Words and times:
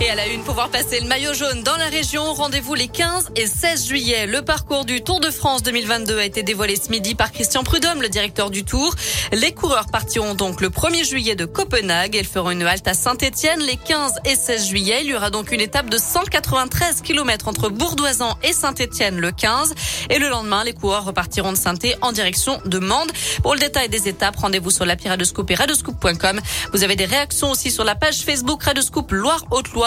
Et 0.00 0.10
à 0.10 0.16
la 0.16 0.26
une, 0.26 0.42
pouvoir 0.42 0.70
passer 0.70 0.98
le 0.98 1.06
maillot 1.06 1.34
jaune 1.34 1.62
dans 1.62 1.76
la 1.76 1.86
région. 1.86 2.34
Rendez-vous 2.34 2.74
les 2.74 2.88
15 2.88 3.30
et 3.36 3.46
16 3.46 3.86
juillet. 3.86 4.26
Le 4.26 4.42
parcours 4.42 4.84
du 4.84 5.02
Tour 5.04 5.20
de 5.20 5.30
France 5.30 5.62
2022 5.62 6.18
a 6.18 6.24
été 6.24 6.42
dévoilé 6.42 6.74
ce 6.74 6.90
midi 6.90 7.14
par 7.14 7.30
Christian 7.30 7.62
Prudhomme, 7.62 8.02
le 8.02 8.08
directeur 8.08 8.50
du 8.50 8.64
Tour. 8.64 8.92
Les 9.32 9.52
coureurs 9.52 9.86
partiront 9.86 10.34
donc 10.34 10.60
le 10.60 10.68
1er 10.68 11.04
juillet 11.08 11.36
de 11.36 11.44
Copenhague. 11.44 12.16
Ils 12.16 12.26
feront 12.26 12.50
une 12.50 12.64
halte 12.64 12.88
à 12.88 12.94
Saint-Etienne 12.94 13.60
les 13.60 13.76
15 13.76 14.14
et 14.24 14.34
16 14.34 14.66
juillet. 14.66 15.02
Il 15.04 15.10
y 15.10 15.14
aura 15.14 15.30
donc 15.30 15.52
une 15.52 15.60
étape 15.60 15.88
de 15.88 15.96
193 15.96 17.00
km 17.02 17.46
entre 17.46 17.68
Bourdoisan 17.68 18.36
et 18.42 18.52
Saint-Etienne 18.52 19.20
le 19.20 19.30
15. 19.30 19.74
Et 20.10 20.18
le 20.18 20.28
lendemain, 20.28 20.64
les 20.64 20.72
coureurs 20.72 21.04
repartiront 21.04 21.52
de 21.52 21.56
saint 21.56 21.74
en 22.02 22.10
direction 22.10 22.60
de 22.64 22.80
Mende. 22.80 23.12
Pour 23.42 23.54
le 23.54 23.60
détail 23.60 23.88
des 23.88 24.08
étapes, 24.08 24.36
rendez-vous 24.36 24.70
sur 24.70 24.86
l'appli 24.86 25.08
Radescoop 25.08 25.48
et 25.52 25.54
radescoop.com. 25.54 26.40
Vous 26.72 26.82
avez 26.82 26.96
des 26.96 27.04
réactions 27.04 27.52
aussi 27.52 27.70
sur 27.70 27.84
la 27.84 27.94
page 27.94 28.22
Facebook 28.22 28.64
Radescoop 28.64 29.12
Loire-Haute-Loire. 29.12 29.83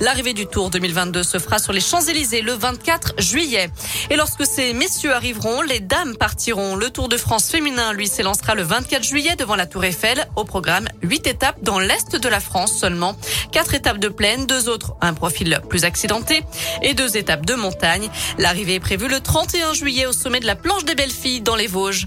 L'arrivée 0.00 0.32
du 0.32 0.46
Tour 0.46 0.70
2022 0.70 1.22
se 1.22 1.38
fera 1.38 1.58
sur 1.58 1.72
les 1.72 1.80
Champs-Élysées 1.80 2.42
le 2.42 2.52
24 2.52 3.14
juillet. 3.18 3.70
Et 4.10 4.16
lorsque 4.16 4.44
ces 4.44 4.72
messieurs 4.72 5.12
arriveront, 5.14 5.62
les 5.62 5.80
dames 5.80 6.16
partiront. 6.16 6.76
Le 6.76 6.90
Tour 6.90 7.08
de 7.08 7.16
France 7.16 7.50
féminin, 7.50 7.92
lui, 7.92 8.08
s'élancera 8.08 8.54
le 8.54 8.62
24 8.62 9.02
juillet 9.02 9.36
devant 9.36 9.56
la 9.56 9.66
Tour 9.66 9.84
Eiffel. 9.84 10.26
Au 10.36 10.44
programme, 10.44 10.88
huit 11.02 11.26
étapes 11.26 11.62
dans 11.62 11.78
l'est 11.78 12.16
de 12.16 12.28
la 12.28 12.40
France 12.40 12.72
seulement. 12.78 13.16
Quatre 13.52 13.74
étapes 13.74 13.98
de 13.98 14.08
plaine, 14.08 14.46
deux 14.46 14.68
autres 14.68 14.94
un 15.00 15.14
profil 15.14 15.60
plus 15.68 15.84
accidenté 15.84 16.42
et 16.82 16.94
deux 16.94 17.16
étapes 17.16 17.46
de 17.46 17.54
montagne. 17.54 18.08
L'arrivée 18.38 18.74
est 18.74 18.80
prévue 18.80 19.08
le 19.08 19.20
31 19.20 19.72
juillet 19.72 20.06
au 20.06 20.12
sommet 20.12 20.40
de 20.40 20.46
la 20.46 20.56
planche 20.56 20.84
des 20.84 20.94
belles 20.94 21.10
filles 21.10 21.40
dans 21.40 21.56
les 21.56 21.66
Vosges. 21.66 22.06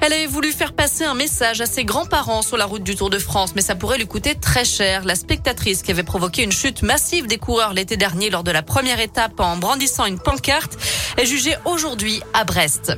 Elle 0.00 0.12
avait 0.12 0.26
voulu 0.26 0.52
faire 0.52 0.74
passer 0.74 1.04
un 1.04 1.14
message 1.14 1.60
à 1.60 1.66
ses 1.66 1.84
grands-parents 1.84 2.42
sur 2.42 2.56
la 2.56 2.66
route 2.66 2.82
du 2.82 2.96
Tour 2.96 3.10
de 3.10 3.18
France, 3.18 3.52
mais 3.56 3.62
ça 3.62 3.74
pourrait 3.74 3.98
lui 3.98 4.06
coûter 4.06 4.34
très 4.34 4.64
cher. 4.64 5.04
La 5.04 5.14
spectatrice 5.14 5.82
qui 5.82 5.90
avait 5.90 6.02
provoqué 6.02 6.42
une 6.42 6.52
chute 6.52 6.65
massive 6.82 7.26
des 7.26 7.38
coureurs 7.38 7.72
l'été 7.72 7.96
dernier 7.96 8.28
lors 8.28 8.42
de 8.42 8.50
la 8.50 8.62
première 8.62 8.98
étape 8.98 9.38
en 9.38 9.56
brandissant 9.56 10.04
une 10.04 10.18
pancarte 10.18 10.76
est 11.16 11.24
jugée 11.24 11.54
aujourd'hui 11.64 12.20
à 12.34 12.44
Brest. 12.44 12.92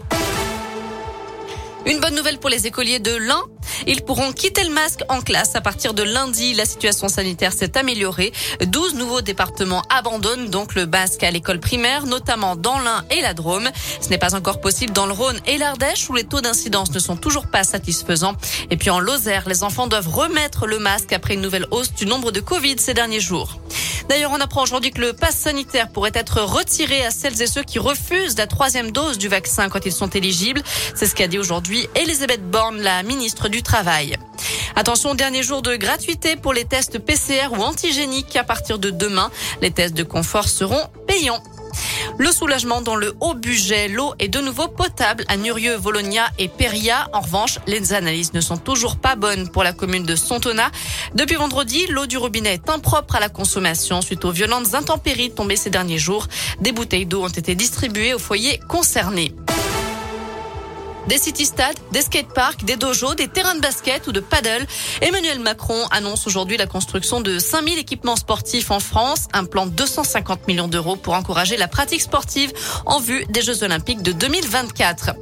Une 1.85 2.01
bonne 2.01 2.15
nouvelle 2.15 2.39
pour 2.39 2.49
les 2.49 2.67
écoliers 2.67 2.99
de 2.99 3.15
l'Ain. 3.15 3.43
Ils 3.87 4.03
pourront 4.03 4.33
quitter 4.33 4.65
le 4.65 4.73
masque 4.73 5.03
en 5.09 5.21
classe 5.21 5.55
à 5.55 5.61
partir 5.61 5.95
de 5.95 6.03
lundi. 6.03 6.55
La 6.55 6.65
situation 6.65 7.09
sanitaire 7.09 7.53
s'est 7.53 7.77
améliorée. 7.77 8.33
12 8.65 8.95
nouveaux 8.95 9.21
départements 9.21 9.83
abandonnent 9.91 10.49
donc 10.49 10.75
le 10.75 10.87
masque 10.87 11.23
à 11.23 11.31
l'école 11.31 11.61
primaire, 11.61 12.07
notamment 12.07 12.57
dans 12.57 12.79
l'Ain 12.79 13.05
et 13.11 13.21
la 13.21 13.35
Drôme. 13.35 13.69
Ce 14.01 14.09
n'est 14.09 14.19
pas 14.19 14.35
encore 14.35 14.61
possible 14.61 14.93
dans 14.93 15.07
le 15.07 15.13
Rhône 15.13 15.39
et 15.47 15.59
l'Ardèche 15.59 16.09
où 16.09 16.15
les 16.15 16.25
taux 16.25 16.41
d'incidence 16.41 16.91
ne 16.93 16.99
sont 16.99 17.17
toujours 17.17 17.47
pas 17.47 17.65
satisfaisants. 17.65 18.35
Et 18.71 18.77
puis 18.77 18.91
en 18.91 19.01
Lozère, 19.01 19.49
les 19.49 19.63
enfants 19.63 19.87
doivent 19.87 20.09
remettre 20.09 20.67
le 20.67 20.79
masque 20.79 21.13
après 21.13 21.35
une 21.35 21.41
nouvelle 21.41 21.67
hausse 21.71 21.93
du 21.93 22.07
nombre 22.07 22.33
de 22.33 22.41
Covid 22.41 22.77
ces 22.79 22.95
derniers 22.95 23.21
jours. 23.21 23.59
D'ailleurs, 24.09 24.31
on 24.33 24.41
apprend 24.41 24.63
aujourd'hui 24.63 24.91
que 24.91 25.03
le 25.03 25.13
pass 25.13 25.37
sanitaire 25.37 25.91
pourrait 25.91 26.13
être 26.15 26.41
retiré 26.41 27.05
à 27.05 27.11
celles 27.11 27.43
et 27.43 27.47
ceux 27.47 27.63
qui 27.63 27.79
refusent 27.79 28.39
la 28.39 28.47
troisième 28.47 28.91
dose 28.91 29.19
du 29.19 29.29
vaccin 29.29 29.69
quand 29.69 29.85
ils 29.85 29.93
sont 29.93 30.09
éligibles. 30.09 30.63
C'est 30.95 31.07
ce 31.07 31.15
qu'a 31.15 31.29
dit 31.29 31.39
aujourd'hui 31.39 31.87
Elisabeth 31.95 32.49
Borne, 32.51 32.81
la 32.81 33.03
ministre 33.03 33.49
du 33.49 33.63
Attention, 34.77 35.15
dernier 35.15 35.43
jour 35.43 35.61
de 35.61 35.77
gratuité 35.77 36.37
pour 36.37 36.55
les 36.55 36.65
tests 36.65 36.99
PCR 36.99 37.49
ou 37.53 37.63
antigéniques 37.63 38.35
à 38.37 38.45
partir 38.45 38.79
de 38.79 38.89
demain. 38.89 39.31
Les 39.61 39.71
tests 39.71 39.95
de 39.95 40.03
confort 40.03 40.49
seront 40.49 40.87
payants. 41.07 41.43
Le 42.17 42.33
soulagement 42.33 42.81
dans 42.81 42.97
le 42.97 43.15
haut 43.21 43.35
budget. 43.35 43.89
L'eau 43.89 44.15
est 44.19 44.29
de 44.29 44.41
nouveau 44.41 44.69
potable 44.69 45.25
à 45.29 45.37
Nurieux, 45.37 45.77
Vologna 45.77 46.31
et 46.39 46.49
Peria. 46.49 47.09
En 47.13 47.21
revanche, 47.21 47.59
les 47.67 47.93
analyses 47.93 48.33
ne 48.33 48.41
sont 48.41 48.57
toujours 48.57 48.97
pas 48.97 49.17
bonnes 49.17 49.51
pour 49.51 49.65
la 49.65 49.75
commune 49.75 50.05
de 50.05 50.17
Sontona. 50.17 50.71
Depuis 51.15 51.37
vendredi, 51.37 51.87
l'eau 51.89 52.07
du 52.07 52.17
robinet 52.17 52.55
est 52.55 52.71
impropre 52.71 53.17
à 53.17 53.21
la 53.21 53.29
consommation 53.29 54.01
suite 54.01 54.25
aux 54.25 54.33
violentes 54.33 54.75
intempéries 54.75 55.31
tombées 55.31 55.57
ces 55.57 55.71
derniers 55.71 55.99
jours. 55.99 56.27
Des 56.61 56.73
bouteilles 56.73 57.07
d'eau 57.07 57.23
ont 57.23 57.29
été 57.29 57.55
distribuées 57.55 58.15
aux 58.15 58.19
foyers 58.19 58.61
concernés. 58.69 59.35
Des 61.09 61.17
city-stades, 61.17 61.79
des 61.91 62.03
skateparks, 62.03 62.65
des 62.65 62.77
dojos, 62.77 63.15
des 63.15 63.29
terrains 63.29 63.55
de 63.55 63.61
basket 63.61 64.07
ou 64.09 64.13
de 64.13 64.21
paddle. 64.21 64.67
Emmanuel 65.01 65.41
Macron 65.41 65.87
annonce 65.91 66.27
aujourd'hui 66.27 66.59
la 66.59 66.67
construction 66.67 67.23
de 67.23 67.39
5000 67.39 67.79
équipements 67.79 68.17
sportifs 68.17 68.71
en 68.71 68.79
France, 68.79 69.27
un 69.33 69.47
plan 69.47 69.65
de 69.65 69.71
250 69.71 70.47
millions 70.47 70.69
d'euros 70.69 70.97
pour 70.97 71.15
encourager 71.15 71.57
la 71.57 71.67
pratique 71.67 72.03
sportive 72.03 72.53
en 72.85 73.01
vue 73.01 73.25
des 73.31 73.41
Jeux 73.41 73.63
Olympiques 73.63 74.03
de 74.03 74.13
2024. 74.13 75.13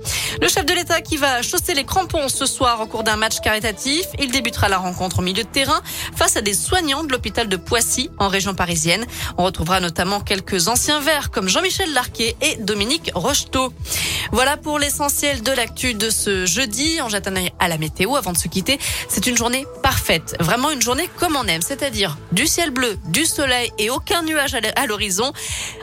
Le 0.43 0.49
chef 0.49 0.67
de 0.67 0.75
l'État 0.75 1.01
qui 1.03 1.19
va 1.19 1.41
chausser 1.43 1.73
les 1.73 1.85
crampons 1.85 2.29
ce 2.29 2.47
soir 2.47 2.81
au 2.81 2.87
cours 2.87 3.05
d'un 3.05 3.17
match 3.17 3.39
caritatif, 3.39 4.07
il 4.19 4.33
débutera 4.33 4.69
la 4.69 4.79
rencontre 4.79 5.21
au 5.21 5.23
milieu 5.23 5.45
de 5.45 5.49
terrain 5.49 5.81
face 6.17 6.37
à 6.37 6.41
des 6.41 6.55
soignants 6.55 7.05
de 7.05 7.13
l'hôpital 7.13 7.49
de 7.49 7.57
Poissy 7.57 8.11
en 8.19 8.27
région 8.27 8.55
parisienne. 8.55 9.07
On 9.39 9.45
retrouvera 9.45 9.79
notamment 9.79 10.19
quelques 10.21 10.67
anciens 10.67 10.99
verts 10.99 11.31
comme 11.31 11.49
Jean-Michel 11.49 11.93
Larquet 11.93 12.35
et 12.41 12.57
Dominique 12.57 13.13
Rocheteau. 13.15 13.73
Voilà 14.33 14.57
pour 14.57 14.81
l'essentiel 14.81 15.43
de 15.43 15.53
de 15.77 16.09
ce 16.09 16.47
jeudi. 16.47 16.99
On 17.03 17.09
jette 17.09 17.29
un 17.29 17.37
œil 17.37 17.53
à 17.59 17.69
la 17.69 17.77
météo 17.77 18.17
avant 18.17 18.33
de 18.33 18.39
se 18.39 18.49
quitter. 18.49 18.79
C'est 19.09 19.27
une 19.27 19.37
journée 19.37 19.67
parfaite. 19.83 20.35
Vraiment 20.41 20.71
une 20.71 20.81
journée 20.81 21.09
comme 21.19 21.37
on 21.37 21.47
aime. 21.47 21.61
C'est-à-dire 21.61 22.17
du 22.33 22.47
ciel 22.47 22.71
bleu, 22.71 22.99
du 23.09 23.27
soleil 23.27 23.71
et 23.79 23.91
aucun 23.91 24.23
nuage 24.23 24.55
à 24.55 24.87
l'horizon. 24.87 25.33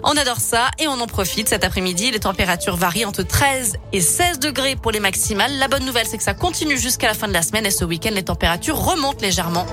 On 0.03 0.17
adore 0.17 0.39
ça 0.39 0.71
et 0.79 0.87
on 0.87 0.93
en 0.93 1.07
profite 1.07 1.47
cet 1.47 1.63
après-midi. 1.63 2.09
Les 2.09 2.19
températures 2.19 2.75
varient 2.75 3.05
entre 3.05 3.23
13 3.23 3.77
et 3.91 4.01
16 4.01 4.39
degrés 4.39 4.75
pour 4.75 4.91
les 4.91 4.99
maximales. 4.99 5.57
La 5.59 5.67
bonne 5.67 5.85
nouvelle, 5.85 6.07
c'est 6.07 6.17
que 6.17 6.23
ça 6.23 6.33
continue 6.33 6.77
jusqu'à 6.77 7.07
la 7.07 7.13
fin 7.13 7.27
de 7.27 7.33
la 7.33 7.43
semaine 7.43 7.65
et 7.65 7.71
ce 7.71 7.85
week-end, 7.85 8.11
les 8.13 8.23
températures 8.23 8.77
remontent 8.77 9.21
légèrement. 9.21 9.67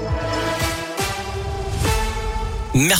Merci. 2.74 2.98